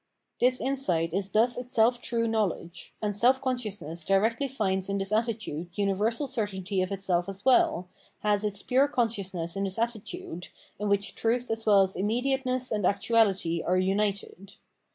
[0.39, 5.69] This insight is thus itself true knowledge; and self consciousness directly finds in this attitude
[5.77, 7.87] universal certainty of itself as well,
[8.23, 10.47] has its pure consciousness in this attitude,
[10.79, 14.53] in which truth as well as immediateness and actuahty are united.